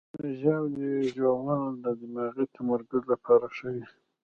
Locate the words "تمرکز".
2.55-3.01